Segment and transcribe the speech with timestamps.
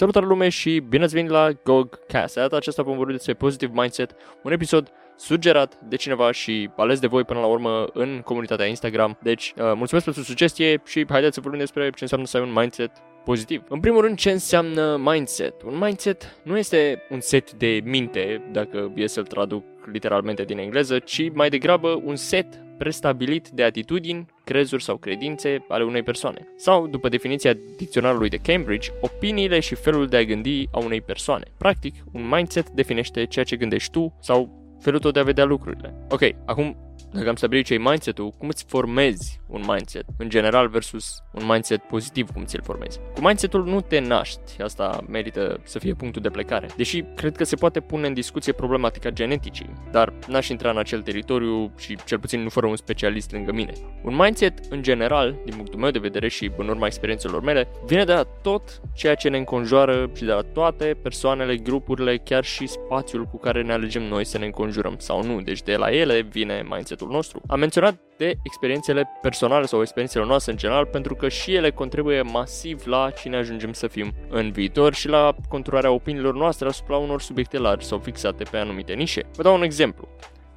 [0.00, 2.34] Salutare lume și bine ați venit la GOGcast.
[2.34, 7.00] De data aceasta vom vorbi despre Positive Mindset, un episod sugerat de cineva și ales
[7.00, 9.18] de voi până la urmă în comunitatea Instagram.
[9.22, 12.52] Deci, uh, mulțumesc pentru sugestie și haideți să vorbim despre ce înseamnă să ai un
[12.52, 12.90] mindset
[13.24, 13.62] pozitiv.
[13.68, 15.62] În primul rând, ce înseamnă mindset?
[15.62, 20.98] Un mindset nu este un set de minte, dacă e să-l traduc literalmente din engleză,
[20.98, 22.46] ci mai degrabă un set
[22.80, 26.48] prestabilit de atitudini, crezuri sau credințe ale unei persoane.
[26.56, 31.44] Sau, după definiția dicționarului de Cambridge, opiniile și felul de a gândi a unei persoane.
[31.58, 34.38] Practic, un mindset definește ceea ce gândești tu sau
[34.80, 35.94] felul tău de a vedea lucrurile.
[36.10, 36.76] Ok, acum
[37.12, 41.46] dacă am stabilit ce e mindset-ul, cum îți formezi un mindset în general versus un
[41.46, 43.00] mindset pozitiv, cum ți-l formezi.
[43.14, 46.66] Cu mindset-ul nu te naști, asta merită să fie punctul de plecare.
[46.76, 51.02] Deși cred că se poate pune în discuție problematica geneticii, dar n-aș intra în acel
[51.02, 53.72] teritoriu și cel puțin nu fără un specialist lângă mine.
[54.02, 58.04] Un mindset, în general, din punctul meu de vedere și în urma experiențelor mele, vine
[58.04, 62.66] de la tot ceea ce ne înconjoară și de la toate persoanele, grupurile, chiar și
[62.66, 65.40] spațiul cu care ne alegem noi să ne înconjurăm sau nu.
[65.40, 67.40] Deci de la ele vine mindset mindset nostru.
[67.46, 72.22] Am menționat de experiențele personale sau experiențele noastre în general pentru că și ele contribuie
[72.22, 77.20] masiv la cine ajungem să fim în viitor și la conturarea opiniilor noastre asupra unor
[77.20, 79.22] subiecte largi sau fixate pe anumite nișe.
[79.36, 80.08] Vă dau un exemplu.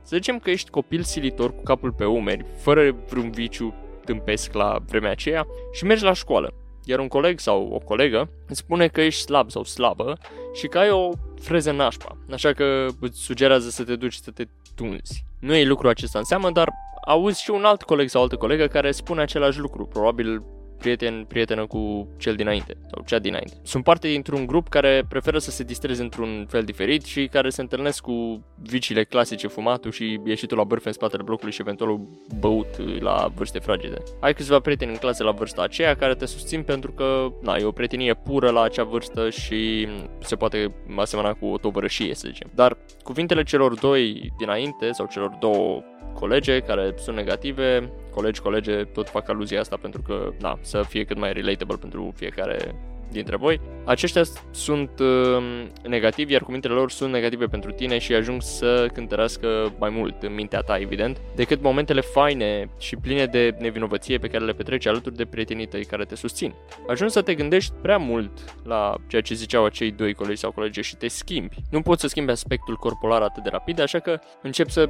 [0.02, 3.74] Să zicem că ești copil silitor cu capul pe umeri, fără vreun viciu
[4.06, 6.62] tâmpesc la vremea aceea și mergi la școală.
[6.86, 10.17] Iar un coleg sau o colegă îți spune că ești slab sau slabă
[10.53, 11.09] și că ai o
[11.42, 14.44] freză nașpa, așa că îți sugerează să te duci să te
[14.75, 15.25] tunzi.
[15.40, 16.70] Nu e lucru acesta în seamă, dar
[17.06, 20.44] auzi și un alt coleg sau altă colegă care spune același lucru, probabil
[20.84, 23.53] prieten, prietenă cu cel dinainte sau cea dinainte.
[23.64, 27.62] Sunt parte dintr-un grup care preferă să se distreze într-un fel diferit și care se
[27.62, 32.00] întâlnesc cu viciile clasice, fumatul și ieșitul la bârfe în spatele blocului și eventual
[32.40, 33.98] băut la vârste fragede.
[34.20, 37.64] Ai câțiva prieteni în clasă la vârsta aceea care te susțin pentru că na, e
[37.64, 39.88] o prietenie pură la acea vârstă și
[40.20, 42.50] se poate asemăna cu o tovărășie, să zicem.
[42.56, 49.09] Dar cuvintele celor doi dinainte sau celor două colege care sunt negative, colegi, colege tot
[49.09, 52.75] fac aluzia asta pentru că, na, să fie cât mai relatable pentru fiecare
[53.13, 53.62] dintre voi.
[53.85, 54.22] Aceștia
[54.52, 55.44] sunt uh,
[55.84, 60.34] negativi, iar cuvintele lor sunt negative pentru tine și ajung să cântărească mai mult în
[60.34, 65.16] mintea ta, evident, decât momentele faine și pline de nevinovăție pe care le petreci alături
[65.16, 66.53] de prietenii tăi care te susțin.
[66.88, 68.31] Ajungi să te gândești prea mult
[68.63, 71.56] la ceea ce ziceau acei doi colegi sau colege și te schimbi.
[71.72, 74.90] Nu poți să schimbi aspectul corporal atât de rapid, așa că începi să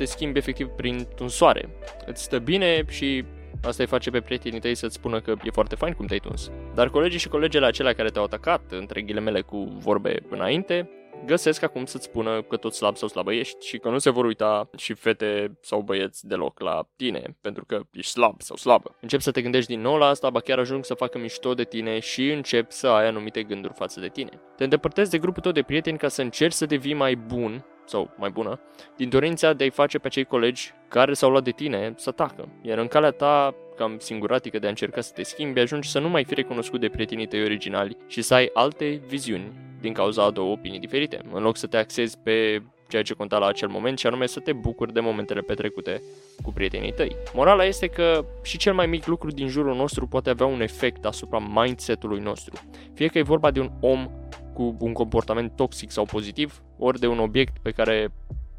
[0.00, 1.68] te schimbi efectiv printr-un soare.
[2.06, 3.24] Îți stă bine și
[3.62, 6.50] asta îi face pe prietenii tăi să-ți spună că e foarte fain cum te-ai tuns.
[6.74, 10.90] Dar colegii și colegele acelea care te-au atacat, între ghilemele cu vorbe înainte,
[11.26, 14.24] găsesc acum să-ți spună că tot slab sau slabă ești și că nu se vor
[14.24, 18.96] uita și fete sau băieți deloc la tine, pentru că ești slab sau slabă.
[19.00, 21.64] Încep să te gândești din nou la asta, ba chiar ajung să facă mișto de
[21.64, 24.40] tine și încep să ai anumite gânduri față de tine.
[24.56, 28.10] Te îndepărtezi de grupul tău de prieteni ca să încerci să devii mai bun sau
[28.16, 28.60] mai bună,
[28.96, 32.48] din dorința de a-i face pe cei colegi care s-au luat de tine să tacă.
[32.62, 36.08] Iar în calea ta cam singuratică de a încerca să te schimbi, ajungi să nu
[36.08, 40.30] mai fi recunoscut de prietenii tăi originali și să ai alte viziuni din cauza a
[40.30, 43.98] două opinii diferite, în loc să te axezi pe ceea ce conta la acel moment
[43.98, 46.02] și anume să te bucuri de momentele petrecute
[46.42, 47.16] cu prietenii tăi.
[47.34, 51.04] Morala este că și cel mai mic lucru din jurul nostru poate avea un efect
[51.04, 52.60] asupra mindset-ului nostru.
[52.94, 54.10] Fie că e vorba de un om
[54.60, 58.12] cu un comportament toxic sau pozitiv, ori de un obiect pe care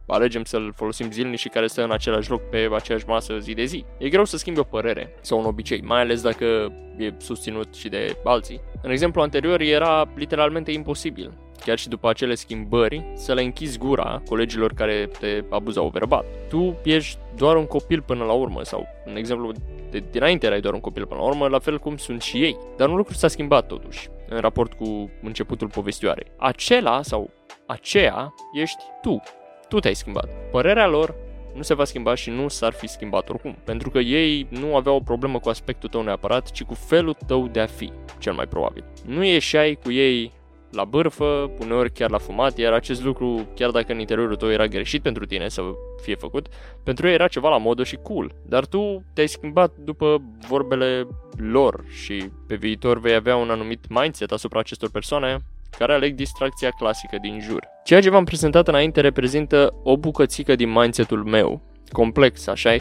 [0.08, 3.66] alegem să-l folosim zilnic și care stă în același loc pe aceeași masă zi de
[3.66, 3.86] zi.
[3.98, 7.90] E greu să schimbi o părere sau un obicei, mai ales dacă e susținut și
[7.90, 8.62] de alții.
[8.82, 11.34] În exemplu anterior era literalmente imposibil,
[11.66, 16.26] chiar și după acele schimbări, să le închizi gura colegilor care te abuzau verbal.
[16.50, 19.52] Tu ești doar un copil până la urmă sau, în exemplu,
[19.90, 22.58] de dinainte erai doar un copil până la urmă, la fel cum sunt și ei.
[22.78, 26.32] Dar un lucru s-a schimbat totuși în raport cu începutul povestioarei.
[26.38, 27.30] Acela sau
[27.66, 29.22] aceea ești tu.
[29.68, 30.30] Tu te-ai schimbat.
[30.52, 31.16] Părerea lor
[31.56, 34.96] nu se va schimba și nu s-ar fi schimbat oricum, pentru că ei nu aveau
[34.96, 38.48] o problemă cu aspectul tău neapărat, ci cu felul tău de a fi, cel mai
[38.48, 38.84] probabil.
[39.06, 40.32] Nu ieșeai cu ei
[40.72, 44.68] la bârfă, uneori chiar la fumat, iar acest lucru, chiar dacă în interiorul tău era
[44.68, 45.62] greșit pentru tine să
[46.02, 46.48] fie făcut,
[46.84, 48.36] pentru ei era ceva la modă și cool.
[48.46, 54.32] Dar tu te-ai schimbat după vorbele lor și pe viitor vei avea un anumit mindset
[54.32, 55.38] asupra acestor persoane
[55.78, 57.68] care aleg distracția clasică din jur.
[57.84, 62.76] Ceea ce v-am prezentat înainte reprezintă o bucățică din mindsetul meu, complex, așa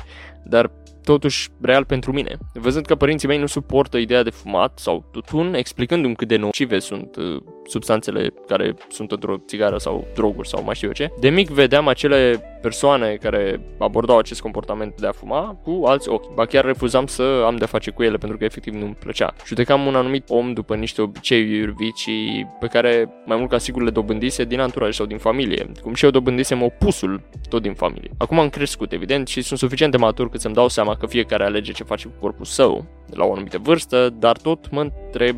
[0.44, 0.70] dar
[1.04, 2.36] totuși real pentru mine.
[2.52, 6.78] Văzând că părinții mei nu suportă ideea de fumat sau tutun, explicându-mi cât de nocive
[6.78, 11.28] sunt uh, substanțele care sunt într-o țigară sau droguri sau mai știu eu ce, de
[11.28, 16.34] mic vedeam acele persoane care abordau acest comportament de a fuma cu alți ochi.
[16.34, 19.34] Ba chiar refuzam să am de face cu ele pentru că efectiv nu-mi plăcea.
[19.46, 23.90] Judecam un anumit om după niște obiceiuri, vicii pe care mai mult ca sigur le
[23.90, 28.10] dobândise din anturaj sau din familie, cum și eu dobândisem opusul tot din familie.
[28.18, 31.44] Acum am crescut, evident, și sunt suficient de matur cât să-mi dau seama că fiecare
[31.44, 32.84] alege ce face cu corpul său
[33.14, 35.36] la o anumită vârstă, dar tot mă întreb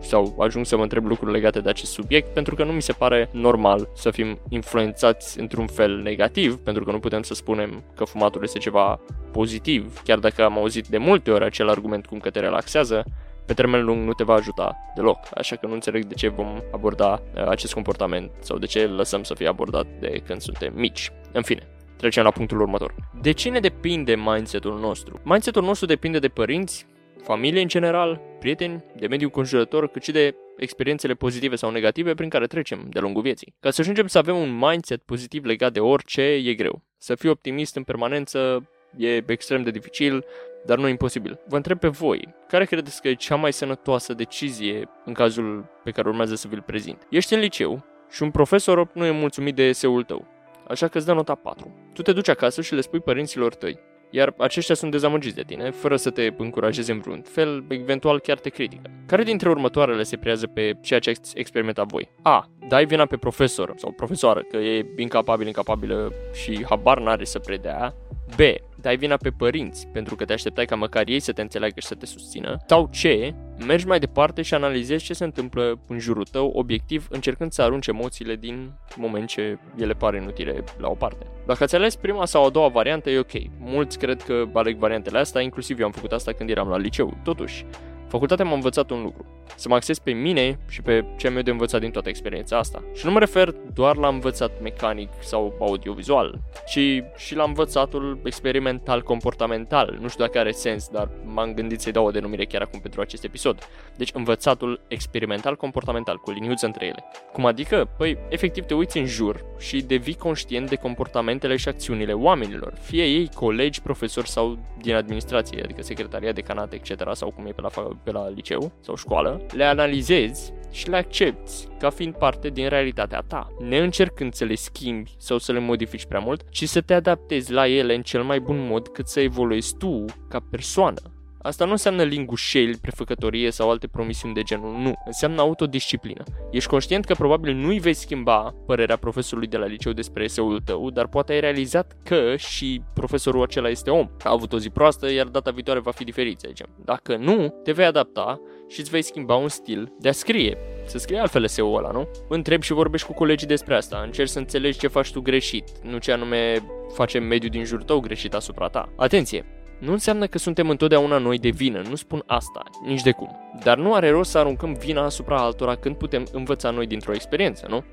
[0.00, 2.92] sau ajung să mă întreb lucruri legate de acest subiect pentru că nu mi se
[2.92, 8.04] pare normal să fim influențați într-un fel negativ, pentru că nu putem să spunem că
[8.04, 9.00] fumatul este ceva
[9.32, 13.04] pozitiv, chiar dacă am auzit de multe ori acel argument cum că te relaxează,
[13.46, 16.62] pe termen lung nu te va ajuta deloc, așa că nu înțeleg de ce vom
[16.72, 20.72] aborda uh, acest comportament sau de ce îl lăsăm să fie abordat de când suntem
[20.76, 21.12] mici.
[21.32, 21.68] În fine,
[22.00, 22.94] trecem la punctul următor.
[23.20, 25.20] De cine depinde mindset-ul nostru?
[25.24, 26.86] Mindset-ul nostru depinde de părinți,
[27.22, 32.28] familie în general, prieteni, de mediul conjurător, cât și de experiențele pozitive sau negative prin
[32.28, 33.54] care trecem de lungul vieții.
[33.60, 36.82] Ca să ajungem să avem un mindset pozitiv legat de orice, e greu.
[36.98, 40.24] Să fii optimist în permanență e extrem de dificil,
[40.66, 41.38] dar nu imposibil.
[41.48, 45.90] Vă întreb pe voi, care credeți că e cea mai sănătoasă decizie în cazul pe
[45.90, 47.06] care urmează să vi-l prezint?
[47.10, 50.26] Ești în liceu și un profesor nu e mulțumit de eseul tău,
[50.70, 51.74] așa că îți dă nota 4.
[51.92, 53.78] Tu te duci acasă și le spui părinților tăi
[54.10, 58.38] iar aceștia sunt dezamăgiți de tine, fără să te încurajeze în vreun fel, eventual chiar
[58.38, 58.90] te critică.
[59.06, 62.10] Care dintre următoarele se prează pe ceea ce ați experimentat voi?
[62.22, 62.48] A.
[62.68, 67.94] Dai vina pe profesor sau profesoară, că e incapabil, incapabilă și habar n-are să predea.
[68.36, 68.40] B.
[68.80, 71.86] Dai vina pe părinți, pentru că te așteptai ca măcar ei să te înțeleagă și
[71.86, 72.56] să te susțină.
[72.66, 73.32] Sau C.
[73.66, 77.86] Mergi mai departe și analizezi ce se întâmplă în jurul tău, obiectiv, încercând să arunci
[77.86, 81.26] emoțiile din moment ce ele par inutile la o parte.
[81.46, 83.32] Dacă ați ales prima sau a doua variantă, e ok.
[83.58, 87.16] Mulți cred că aleg variantele astea, inclusiv eu am făcut asta când eram la liceu.
[87.24, 87.64] Totuși,
[88.10, 89.26] Facultatea m-a învățat un lucru,
[89.56, 92.58] să mă acces pe mine și pe ce am eu de învățat din toată experiența
[92.58, 92.82] asta.
[92.94, 96.78] Și nu mă refer doar la învățat mecanic sau audiovizual, ci
[97.16, 99.98] și la învățatul experimental comportamental.
[100.00, 103.00] Nu știu dacă are sens, dar m-am gândit să-i dau o denumire chiar acum pentru
[103.00, 103.68] acest episod.
[103.96, 107.04] Deci învățatul experimental comportamental, cu liniuță între ele.
[107.32, 107.88] Cum adică?
[107.96, 113.04] Păi, efectiv te uiți în jur și devii conștient de comportamentele și acțiunile oamenilor, fie
[113.04, 117.14] ei colegi, profesori sau din administrație, adică secretaria, decanat, etc.
[117.14, 117.68] sau cum e pe la
[118.04, 123.20] pe la liceu sau școală, le analizezi și le accepti ca fiind parte din realitatea
[123.26, 127.52] ta, neîncercând să le schimbi sau să le modifici prea mult, ci să te adaptezi
[127.52, 131.00] la ele în cel mai bun mod cât să evoluezi tu ca persoană.
[131.42, 134.94] Asta nu înseamnă lingușeli, prefăcătorie sau alte promisiuni de genul, nu.
[135.04, 136.24] Înseamnă autodisciplină.
[136.50, 140.90] Ești conștient că probabil nu-i vei schimba părerea profesorului de la liceu despre eseul tău,
[140.90, 144.08] dar poate ai realizat că și profesorul acela este om.
[144.24, 146.66] A avut o zi proastă, iar data viitoare va fi diferit, să zicem.
[146.84, 150.58] Dacă nu, te vei adapta și îți vei schimba un stil de a scrie.
[150.86, 152.08] Să scrie altfel eseul ăla, nu?
[152.28, 154.02] Întrebi și vorbești cu colegii despre asta.
[154.04, 158.00] Încerci să înțelegi ce faci tu greșit, nu ce anume face mediul din jur tău
[158.00, 158.92] greșit asupra ta.
[158.96, 159.59] Atenție!
[159.80, 163.36] Nu înseamnă că suntem întotdeauna noi de vină, nu spun asta, nici de cum.
[163.62, 167.66] Dar nu are rost să aruncăm vina asupra altora când putem învăța noi dintr-o experiență,
[167.68, 167.84] nu?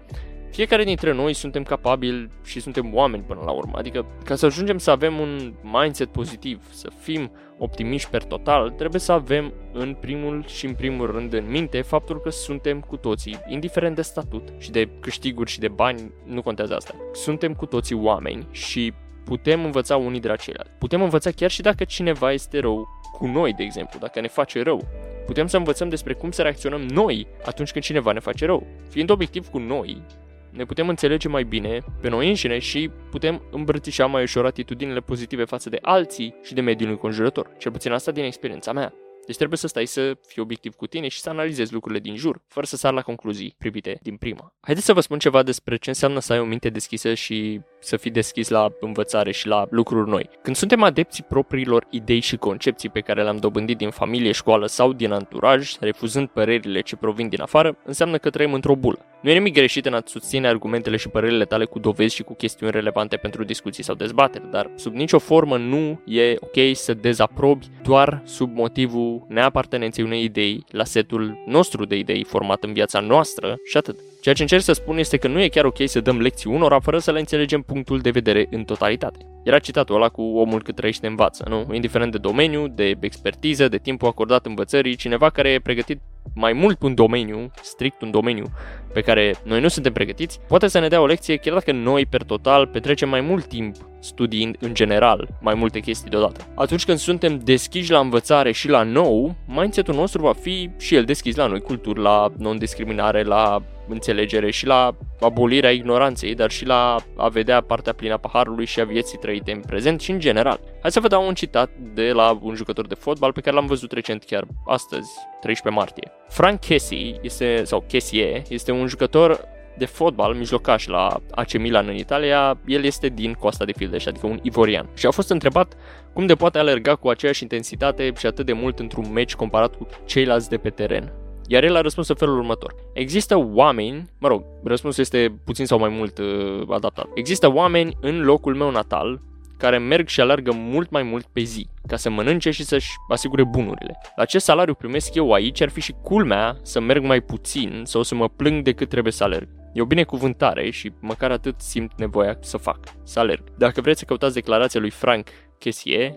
[0.52, 4.78] Fiecare dintre noi suntem capabili și suntem oameni până la urmă, adică ca să ajungem
[4.78, 10.44] să avem un mindset pozitiv, să fim optimiști per total, trebuie să avem în primul
[10.48, 14.72] și în primul rând în minte faptul că suntem cu toții, indiferent de statut și
[14.72, 16.96] de câștiguri și de bani, nu contează asta.
[17.14, 18.94] Suntem cu toții oameni și
[19.28, 20.72] putem învăța unii de la ceilalți.
[20.80, 24.62] Putem învăța chiar și dacă cineva este rău cu noi, de exemplu, dacă ne face
[24.62, 24.88] rău.
[25.26, 28.68] Putem să învățăm despre cum să reacționăm noi atunci când cineva ne face rău.
[28.90, 30.02] Fiind obiectiv cu noi,
[30.50, 35.44] ne putem înțelege mai bine pe noi înșine și putem îmbrățișa mai ușor atitudinile pozitive
[35.44, 37.52] față de alții și de mediul înconjurător.
[37.58, 38.94] Cel puțin asta din experiența mea.
[39.26, 42.42] Deci trebuie să stai să fii obiectiv cu tine și să analizezi lucrurile din jur,
[42.48, 44.54] fără să sar la concluzii privite din prima.
[44.60, 47.98] Haideți să vă spun ceva despre ce înseamnă să ai o minte deschisă și să
[47.98, 50.30] fii deschis la învățare și la lucruri noi.
[50.42, 54.94] Când suntem adepții propriilor idei și concepții pe care le-am dobândit din familie, școală sau
[54.94, 59.06] din anturaj, refuzând părerile ce provin din afară, înseamnă că trăim într-o bulă.
[59.22, 62.34] Nu e nimic greșit în a-ți susține argumentele și părerile tale cu dovezi și cu
[62.34, 67.66] chestiuni relevante pentru discuții sau dezbateri, dar sub nicio formă nu e ok să dezaprobi
[67.84, 73.56] doar sub motivul neapartenenței unei idei la setul nostru de idei format în viața noastră
[73.64, 73.98] și atât.
[74.28, 76.80] Ceea ce încerc să spun este că nu e chiar ok să dăm lecții unora
[76.80, 79.18] fără să le înțelegem punctul de vedere în totalitate.
[79.44, 81.68] Era citatul ăla cu omul cât trăiește învață, nu?
[81.74, 86.02] Indiferent de domeniu, de expertiză, de timpul acordat învățării, cineva care e pregătit
[86.36, 88.46] mai mult un domeniu, strict un domeniu
[88.94, 92.06] pe care noi nu suntem pregătiți, poate să ne dea o lecție chiar dacă noi,
[92.06, 96.48] per total, petrecem mai mult timp studiind în general mai multe chestii deodată.
[96.56, 101.04] Atunci când suntem deschiși la învățare și la nou, mindset-ul nostru va fi și el
[101.04, 106.96] deschis la noi culturi, la non-discriminare, la înțelegere și la abolirea ignoranței, dar și la
[107.16, 110.60] a vedea partea plină a paharului și a vieții trăite în prezent și în general.
[110.82, 113.66] Hai să vă dau un citat de la un jucător de fotbal pe care l-am
[113.66, 116.12] văzut recent chiar astăzi, 13 martie.
[116.30, 119.40] Frank Kessie este, sau Kessie este un jucător
[119.78, 124.28] de fotbal mijlocaș la AC Milan în Italia, el este din Costa de Fildeș, adică
[124.28, 124.90] un ivorian.
[124.94, 125.74] Și a fost întrebat
[126.14, 129.88] cum de poate alerga cu aceeași intensitate și atât de mult într-un meci comparat cu
[130.06, 131.14] ceilalți de pe teren.
[131.48, 132.76] Iar el a răspuns în felul următor.
[132.94, 137.08] Există oameni, mă rog, răspunsul este puțin sau mai mult uh, adaptat.
[137.14, 139.22] Există oameni în locul meu natal
[139.58, 143.44] care merg și alergă mult mai mult pe zi, ca să mănânce și să-și asigure
[143.44, 143.98] bunurile.
[144.16, 148.04] La ce salariu primesc eu aici ar fi și culmea să merg mai puțin sau
[148.04, 149.48] să mă plâng de cât trebuie să alerg.
[149.74, 153.44] E o binecuvântare și măcar atât simt nevoia să fac, să alerg.
[153.58, 155.28] Dacă vreți să căutați declarația lui Frank
[155.58, 156.14] Kessie,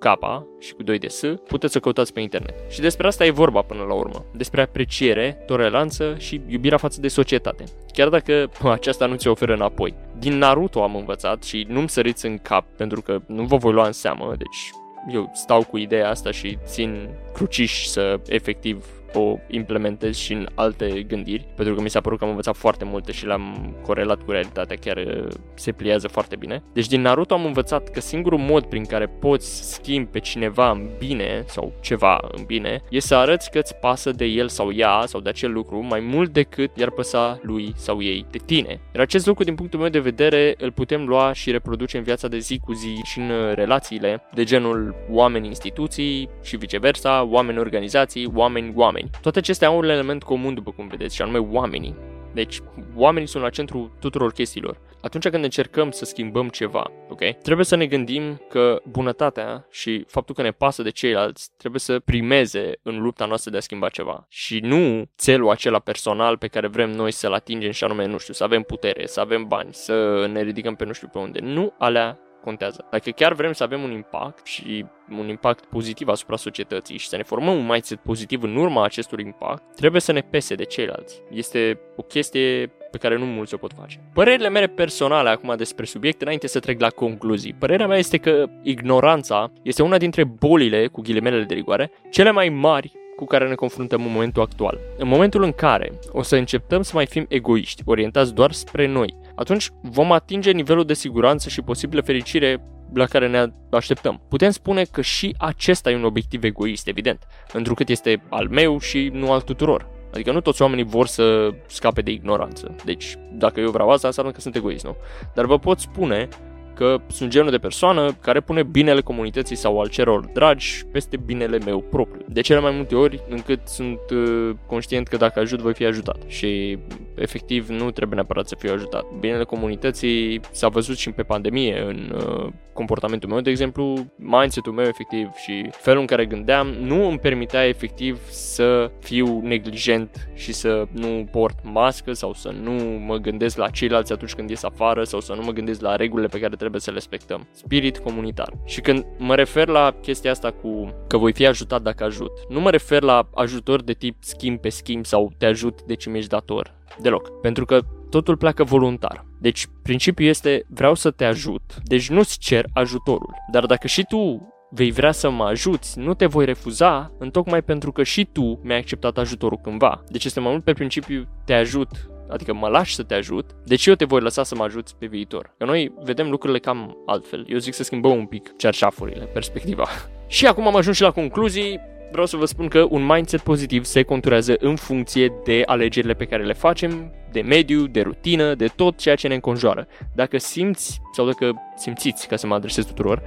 [0.00, 0.18] K
[0.58, 2.54] și cu 2 de S, puteți să căutați pe internet.
[2.68, 4.24] Și despre asta e vorba până la urmă.
[4.32, 7.64] Despre apreciere, toleranță și iubirea față de societate.
[7.92, 9.94] Chiar dacă aceasta nu ți oferă înapoi.
[10.18, 13.86] Din Naruto am învățat și nu-mi săriți în cap pentru că nu vă voi lua
[13.86, 14.70] în seamă, deci
[15.12, 21.02] eu stau cu ideea asta și țin cruciși să efectiv o implementez și în alte
[21.02, 24.30] gândiri, pentru că mi s-a părut că am învățat foarte multe și le-am corelat cu
[24.30, 26.62] realitatea, chiar uh, se pliază foarte bine.
[26.72, 30.88] Deci din Naruto am învățat că singurul mod prin care poți schimbi pe cineva în
[30.98, 35.02] bine sau ceva în bine e să arăți că îți pasă de el sau ea
[35.06, 38.80] sau de acel lucru mai mult decât i-ar păsa lui sau ei de tine.
[38.94, 42.28] Iar acest lucru, din punctul meu de vedere, îl putem lua și reproduce în viața
[42.28, 48.99] de zi cu zi și în uh, relațiile de genul oameni-instituții și viceversa, oameni-organizații, oameni-oameni
[49.00, 49.22] oameni.
[49.22, 51.96] Toate acestea au un element comun, după cum vedeți, și anume oamenii.
[52.34, 52.60] Deci,
[52.96, 54.80] oamenii sunt la centru tuturor chestiilor.
[55.02, 57.20] Atunci când încercăm să schimbăm ceva, ok?
[57.42, 61.98] Trebuie să ne gândim că bunătatea și faptul că ne pasă de ceilalți trebuie să
[61.98, 64.26] primeze în lupta noastră de a schimba ceva.
[64.28, 68.34] Și nu țelul acela personal pe care vrem noi să-l atingem și anume, nu știu,
[68.34, 71.38] să avem putere, să avem bani, să ne ridicăm pe nu știu pe unde.
[71.42, 72.84] Nu alea contează.
[72.90, 74.86] Dacă chiar vrem să avem un impact și
[75.18, 79.24] un impact pozitiv asupra societății și să ne formăm un mindset pozitiv în urma acestui
[79.24, 81.22] impact, trebuie să ne pese de ceilalți.
[81.30, 84.00] Este o chestie pe care nu mulți o pot face.
[84.12, 87.52] Părerile mele personale acum despre subiect, înainte să trec la concluzii.
[87.52, 92.48] Părerea mea este că ignoranța este una dintre bolile, cu ghilimelele de rigoare, cele mai
[92.48, 94.78] mari cu care ne confruntăm în momentul actual.
[94.98, 99.14] În momentul în care o să începem să mai fim egoiști, orientați doar spre noi,
[99.40, 102.62] atunci vom atinge nivelul de siguranță și posibilă fericire
[102.94, 104.22] la care ne așteptăm.
[104.28, 109.10] Putem spune că și acesta e un obiectiv egoist, evident, întrucât este al meu și
[109.12, 109.88] nu al tuturor.
[110.12, 112.74] Adică nu toți oamenii vor să scape de ignoranță.
[112.84, 114.96] Deci, dacă eu vreau asta, înseamnă că sunt egoist, nu?
[115.34, 116.28] Dar vă pot spune
[116.74, 121.58] că sunt genul de persoană care pune binele comunității sau al celor dragi peste binele
[121.58, 122.24] meu propriu.
[122.28, 126.16] De cele mai multe ori încât sunt uh, conștient că dacă ajut voi fi ajutat
[126.26, 126.78] și
[127.20, 129.04] efectiv nu trebuie neapărat să fiu ajutat.
[129.20, 134.86] Binele comunității s-a văzut și pe pandemie în uh, comportamentul meu, de exemplu, mindset-ul meu
[134.86, 140.86] efectiv și felul în care gândeam nu îmi permitea efectiv să fiu neglijent și să
[140.92, 142.72] nu port mască sau să nu
[143.06, 146.28] mă gândesc la ceilalți atunci când ies afară sau să nu mă gândesc la regulile
[146.28, 147.48] pe care trebuie să le respectăm.
[147.50, 148.52] Spirit comunitar.
[148.64, 152.60] Și când mă refer la chestia asta cu că voi fi ajutat dacă ajut, nu
[152.60, 156.30] mă refer la ajutor de tip schimb pe schimb sau te ajut deci mi ești
[156.30, 156.78] dator.
[156.98, 157.40] Deloc.
[157.40, 157.80] Pentru că
[158.10, 159.24] totul pleacă voluntar.
[159.40, 163.34] Deci, principiul este vreau să te ajut, deci nu-ți cer ajutorul.
[163.52, 167.92] Dar dacă și tu vei vrea să mă ajuți, nu te voi refuza, întocmai pentru
[167.92, 170.02] că și tu mi-ai acceptat ajutorul cândva.
[170.08, 171.88] Deci este mai mult pe principiu te ajut
[172.30, 175.06] adică mă lași să te ajut, deci eu te voi lăsa să mă ajuți pe
[175.06, 175.54] viitor.
[175.58, 177.44] Că noi vedem lucrurile cam altfel.
[177.48, 179.86] Eu zic să schimbăm un pic cerșafurile, perspectiva.
[180.26, 181.80] și acum am ajuns și la concluzii.
[182.10, 186.24] Vreau să vă spun că un mindset pozitiv se conturează în funcție de alegerile pe
[186.24, 189.86] care le facem, de mediu, de rutină, de tot ceea ce ne înconjoară.
[190.14, 193.22] Dacă simți, sau dacă simțiți, ca să mă adresez tuturor,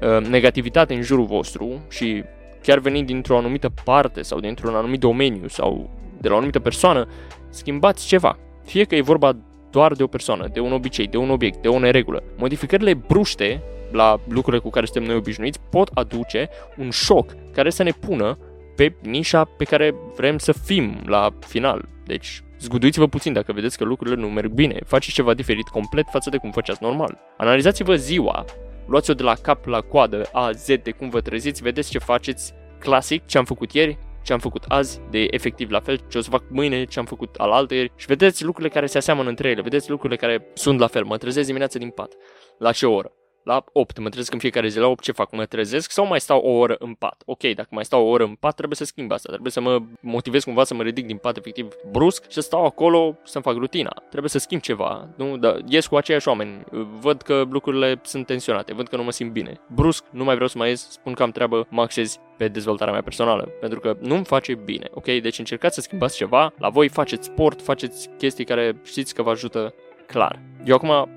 [0.00, 2.24] uh, negativitate în jurul vostru și
[2.62, 5.90] chiar venind dintr-o anumită parte sau dintr-un anumit domeniu sau
[6.20, 7.08] de la o anumită persoană,
[7.48, 8.38] schimbați ceva.
[8.64, 9.36] Fie că e vorba
[9.70, 12.22] doar de o persoană, de un obicei, de un obiect, de o neregulă.
[12.36, 17.82] Modificările bruște la lucrurile cu care suntem noi obișnuiți pot aduce un șoc care să
[17.82, 18.38] ne pună
[18.76, 21.88] pe nișa pe care vrem să fim la final.
[22.06, 24.78] Deci, zguduiți-vă puțin dacă vedeți că lucrurile nu merg bine.
[24.86, 27.18] Faceți ceva diferit complet față de cum făceați normal.
[27.36, 28.44] Analizați-vă ziua,
[28.86, 32.54] luați-o de la cap la coadă, A, Z, de cum vă treziți, vedeți ce faceți
[32.78, 36.20] clasic, ce am făcut ieri, ce am făcut azi, de efectiv la fel, ce o
[36.20, 39.48] să fac mâine, ce am făcut al altăieri și vedeți lucrurile care se aseamănă între
[39.48, 41.04] ele, vedeți lucrurile care sunt la fel.
[41.04, 42.12] Mă trezesc dimineața din pat.
[42.58, 43.12] La ce oră?
[43.48, 45.32] La 8, mă trezesc în fiecare zi la 8, ce fac?
[45.32, 47.22] Mă trezesc sau mai stau o oră în pat?
[47.24, 49.82] Ok, dacă mai stau o oră în pat, trebuie să schimb asta, trebuie să mă
[50.00, 53.54] motivez cumva să mă ridic din pat efectiv brusc și să stau acolo să-mi fac
[53.54, 54.02] rutina.
[54.08, 55.36] Trebuie să schimb ceva, nu?
[55.36, 56.64] Da, ies cu aceiași oameni,
[57.00, 59.60] văd că lucrurile sunt tensionate, văd că nu mă simt bine.
[59.74, 62.92] Brusc, nu mai vreau să mai ies, spun că am treabă, mă axez pe dezvoltarea
[62.92, 65.04] mea personală, pentru că nu-mi face bine, ok?
[65.04, 69.30] Deci încercați să schimbați ceva, la voi faceți sport, faceți chestii care știți că vă
[69.30, 69.74] ajută
[70.06, 70.40] clar.
[70.64, 71.08] Eu acum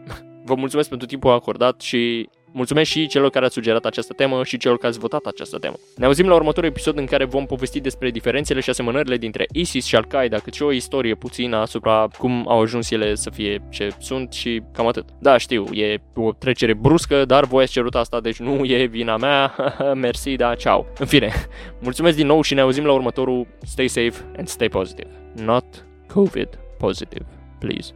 [0.43, 4.57] vă mulțumesc pentru timpul acordat și Mulțumesc și celor care ați sugerat această temă și
[4.57, 5.75] celor care ați votat această temă.
[5.95, 9.85] Ne auzim la următorul episod în care vom povesti despre diferențele și asemănările dintre ISIS
[9.85, 13.89] și Al-Qaeda, cât și o istorie puțină asupra cum au ajuns ele să fie ce
[13.99, 15.05] sunt și cam atât.
[15.19, 19.17] Da, știu, e o trecere bruscă, dar voi ați cerut asta, deci nu e vina
[19.17, 19.55] mea.
[19.93, 20.85] Mersi, da, ciao.
[20.99, 21.31] În fine,
[21.81, 23.47] mulțumesc din nou și ne auzim la următorul.
[23.61, 25.09] Stay safe and stay positive.
[25.43, 25.65] Not
[26.13, 27.25] COVID positive,
[27.59, 27.93] please.